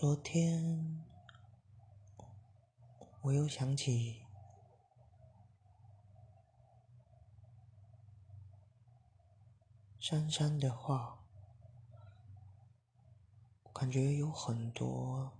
[0.00, 1.04] 昨天
[3.20, 4.24] 我又想起
[9.98, 11.18] 珊珊的话，
[13.74, 15.32] 感觉有很多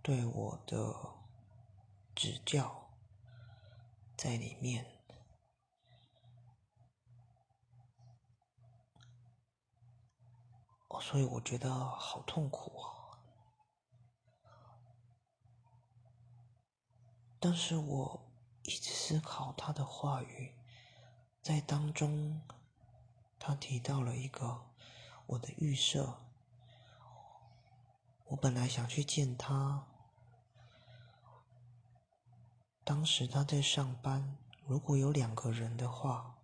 [0.00, 0.94] 对我的
[2.14, 2.88] 指教
[4.16, 4.86] 在里面，
[11.00, 13.01] 所以我觉得好痛苦啊。
[17.44, 18.32] 但是我
[18.62, 20.54] 一直思考他的话语，
[21.42, 22.40] 在当中，
[23.36, 24.70] 他提到了一个
[25.26, 26.20] 我的预设。
[28.26, 29.88] 我本来想去见他，
[32.84, 34.38] 当时他在上班。
[34.64, 36.38] 如果有两个人的话，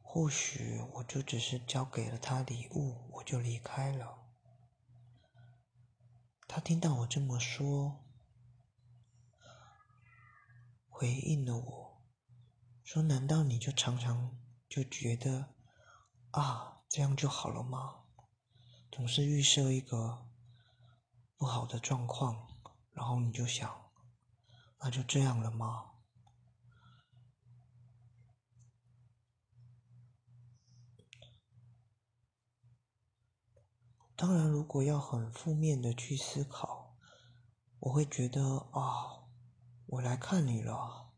[0.00, 4.16] 或许我就只是交给了他礼物，我就离开了。
[6.46, 8.05] 他听到我这么说。
[10.98, 12.02] 回应了我，
[12.82, 14.34] 说：“难道你就常常
[14.66, 15.54] 就觉得
[16.30, 18.04] 啊，这样就好了吗？
[18.90, 20.26] 总是预设一个
[21.36, 22.48] 不好的状况，
[22.92, 23.92] 然后你就想，
[24.78, 25.90] 那就这样了吗？”
[34.16, 36.96] 当然，如果要很负面的去思考，
[37.80, 39.25] 我会觉得啊。
[39.86, 41.14] 我来看你了，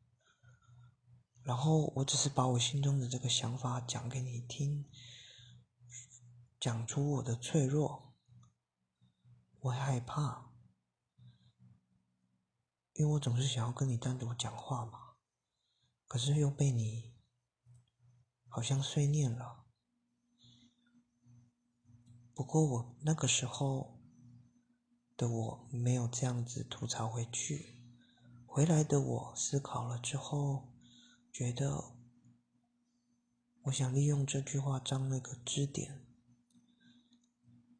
[1.42, 4.84] 然后我只是把我心中的这个想法讲给你听，
[6.60, 8.14] 讲出我的脆弱，
[9.60, 10.52] 我害怕，
[12.92, 15.16] 因为我总是想要跟你单独讲话嘛，
[16.06, 17.14] 可是又被你
[18.48, 19.64] 好像碎念了。
[22.34, 23.98] 不过我那个时候
[25.16, 27.77] 的我没有这样子吐槽回去。
[28.58, 30.74] 回来的我思考了之后，
[31.32, 31.94] 觉得
[33.66, 36.04] 我想利用这句话当那个支点，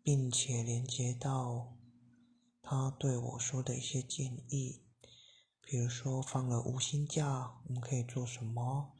[0.04, 1.76] 并且连接到
[2.62, 4.84] 他对我说的一些建议，
[5.60, 8.94] 比如说放了无薪假，我们可以做什么？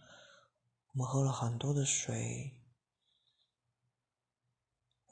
[0.89, 2.61] 我们喝了很多的水，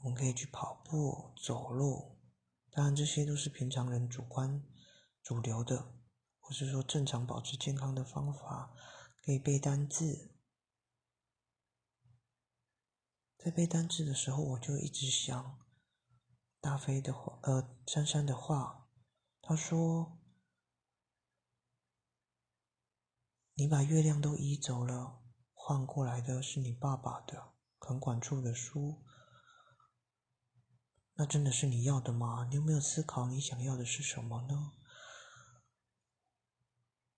[0.01, 2.19] 我们可以去跑步、走路，
[2.73, 4.67] 当然这些都是平常人主观、
[5.23, 5.93] 主流的。
[6.47, 8.73] 或是说正常保持健康的方法，
[9.25, 10.31] 可以背单字。
[13.37, 15.59] 在背单字的时候，我就一直想
[16.61, 18.87] 大飞的话，呃，珊珊的话。
[19.43, 20.21] 他说
[23.55, 29.05] ：“你把月亮都移走了，换过来的是你爸爸的很管处的书。
[31.15, 32.47] 那真的是你要的吗？
[32.49, 34.73] 你有没有思考你想要的是什么呢？”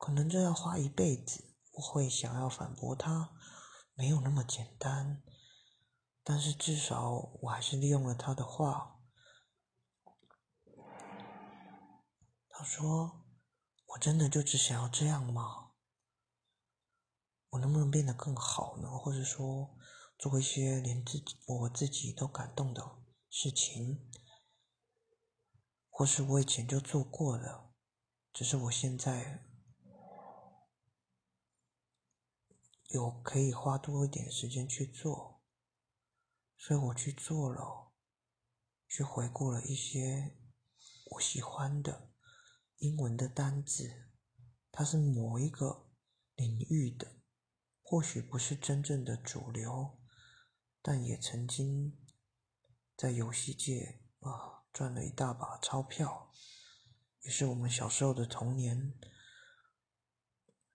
[0.09, 3.37] 可能这要花一辈子，我会想要反驳他，
[3.93, 5.23] 没有那么简单。
[6.25, 7.11] 但是至少
[7.43, 9.03] 我还是利用了他的话。
[12.49, 13.27] 他说
[13.85, 15.73] ：“我真的就只想要这样吗？
[17.51, 18.89] 我能不能变得更好呢？
[18.89, 19.77] 或者说
[20.19, 22.83] 做一些连自己我自己都感动的
[23.29, 24.11] 事情，
[25.91, 27.69] 或是我以前就做过的，
[28.33, 29.45] 只是我现在。”
[32.89, 35.43] 有可以花多一点时间去做，
[36.57, 37.93] 所以我去做了，
[38.89, 40.39] 去回顾了一些
[41.11, 42.11] 我喜欢的
[42.79, 44.09] 英文的单字，
[44.73, 45.91] 它是某一个
[46.35, 47.17] 领域的，
[47.83, 49.99] 或许不是真正的主流，
[50.81, 51.99] 但也曾经
[52.97, 56.33] 在游戏界啊赚了一大把钞票，
[57.21, 58.99] 也是我们小时候的童年。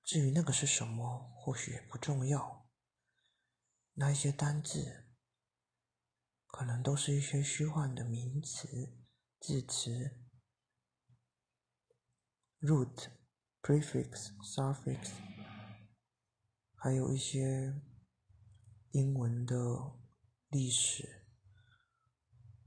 [0.03, 2.70] 至于那个是什么，或许也不重要。
[3.94, 5.05] 那一些单字，
[6.47, 8.97] 可能都是一些虚幻的名词、
[9.40, 10.28] 字词、
[12.59, 13.08] root、
[13.61, 15.11] prefix、suffix，
[16.76, 17.82] 还有一些
[18.91, 19.56] 英文的
[20.49, 21.26] 历史。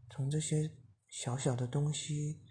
[0.09, 0.75] 从这些
[1.09, 2.46] 小小的东西。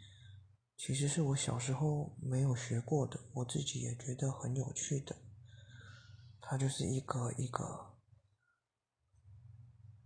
[0.77, 5.15] 其实是我小时候没有学过的，我自己也觉得很有趣的。
[6.41, 7.97] 它就是一个一个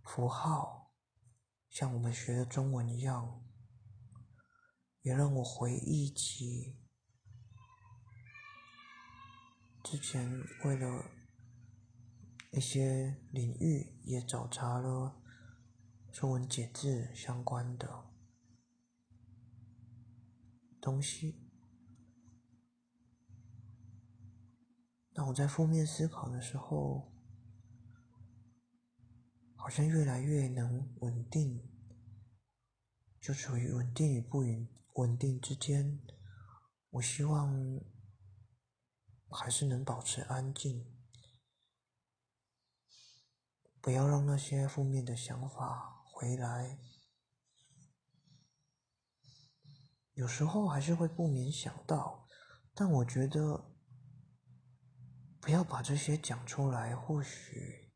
[0.02, 0.92] 符号，
[1.68, 3.44] 像我们学的中文一样，
[5.02, 6.78] 也让我回忆起
[9.82, 11.10] 之前为了
[12.52, 15.20] 一些领域也找查了
[16.12, 18.09] 中文解字相关的。
[20.80, 21.46] 东西。
[25.12, 27.12] 当我在负面思考的时候，
[29.54, 31.68] 好像越来越能稳定，
[33.20, 36.00] 就处于稳定与不稳稳定之间。
[36.90, 37.80] 我希望
[39.28, 40.86] 还是能保持安静，
[43.80, 46.78] 不要让那些负面的想法回来。
[50.20, 52.28] 有时候还是会不免想到，
[52.74, 53.72] 但我觉得
[55.40, 57.90] 不要把这些讲出来，或许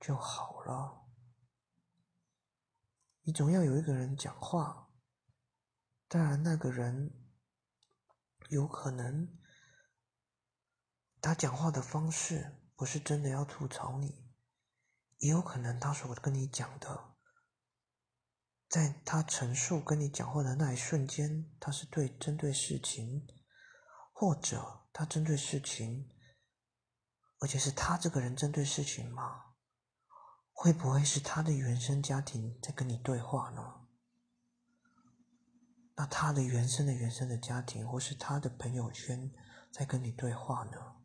[0.00, 1.06] 就好了。
[3.20, 4.88] 你总要有一个人讲话，
[6.08, 7.12] 当然那个人
[8.48, 9.28] 有可能
[11.20, 14.32] 他讲话的方式不是真的要吐槽你，
[15.18, 17.09] 也有可能他所跟你讲的。
[18.70, 23.26] 在他陈述跟你讲话的那一瞬间，他是对针对事情，
[24.12, 26.08] 或者他针对事情，
[27.40, 29.46] 而且是他这个人针对事情吗？
[30.52, 33.88] 会不会是他的原生家庭在跟你对话呢？
[35.96, 39.32] 那他的原生的原生的家庭，或是他的朋友圈
[39.72, 40.99] 在跟你对话呢？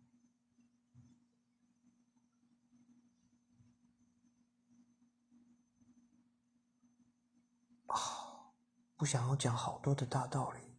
[8.97, 10.77] 不想要讲好多的大道理，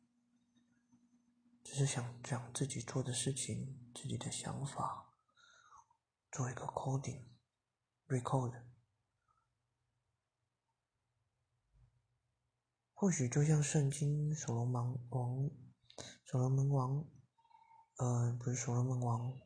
[1.63, 5.15] 只是想讲自己做的事情、自己的想法，
[6.33, 7.27] 做一个 coding、
[8.09, 8.65] record。
[12.95, 15.51] 或许就像圣经所罗门王、
[16.25, 17.07] 所罗门王，
[17.97, 19.39] 呃，不是所罗门王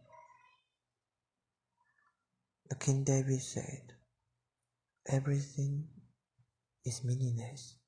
[2.69, 3.97] ，The King David said,
[5.07, 5.89] "Everything
[6.85, 7.80] is meaningless."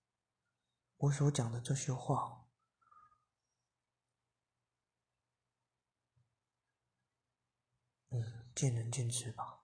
[1.02, 2.46] 我所讲的这些话，
[8.10, 8.22] 嗯，
[8.54, 9.61] 见仁见智吧。